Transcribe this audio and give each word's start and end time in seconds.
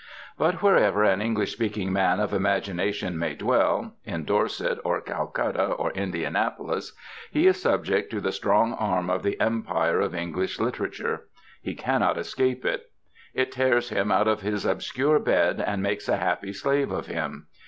But 0.35 0.63
wherever 0.63 1.03
an 1.03 1.21
English 1.21 1.51
speaking 1.53 1.93
man 1.93 2.19
of 2.19 2.33
imagination 2.33 3.19
may 3.19 3.35
dwell, 3.35 3.93
in 4.03 4.25
Dorset 4.25 4.79
or 4.83 4.99
Calcutta 4.99 5.63
or 5.65 5.91
Indianapolis, 5.91 6.93
he 7.29 7.45
is 7.45 7.61
subject 7.61 8.09
to 8.09 8.19
the 8.19 8.31
strong 8.31 8.73
arm 8.73 9.11
of 9.11 9.21
the 9.21 9.39
empire 9.39 10.01
of 10.01 10.15
English 10.15 10.59
literature; 10.59 11.27
he 11.61 11.75
cannot 11.75 12.17
escape 12.17 12.65
it; 12.65 12.89
it 13.35 13.51
tears 13.51 13.89
him 13.89 14.11
out 14.11 14.27
of 14.27 14.41
his 14.41 14.65
obscure 14.65 15.19
bed 15.19 15.63
and 15.63 15.83
makes 15.83 16.09
a 16.09 16.17
happy 16.17 16.51
slave 16.51 16.89
of 16.91 17.05
him. 17.05 17.45